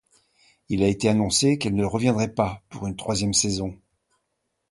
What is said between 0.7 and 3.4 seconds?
a été annoncé qu'elle ne reviendrait pas pour une troisième